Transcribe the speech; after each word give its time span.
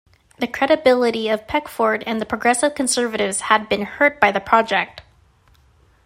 The 0.39 0.47
credibility 0.47 1.29
of 1.29 1.45
Peckford 1.45 2.01
and 2.07 2.19
the 2.19 2.25
Progressive 2.25 2.73
Conservatives 2.73 3.41
had 3.41 3.69
been 3.69 3.83
hurt 3.83 4.19
by 4.19 4.31
the 4.31 4.39
project. 4.41 5.03